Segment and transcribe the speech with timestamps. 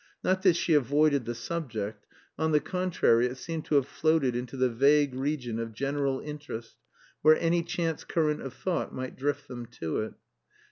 [0.23, 4.57] Not that she avoided the subject; on the contrary, it seemed to have floated into
[4.57, 6.75] the vague region of general interest,
[7.21, 10.13] where any chance current of thought might drift them to it.